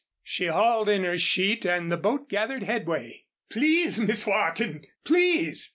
She 0.23 0.47
hauled 0.47 0.89
in 0.89 1.03
her 1.03 1.19
sheet 1.19 1.63
and 1.63 1.91
the 1.91 1.95
boat 1.95 2.27
gathered 2.27 2.63
headway. 2.63 3.25
"Please, 3.51 3.99
Miss 3.99 4.25
Wharton, 4.25 4.83
please!" 5.03 5.69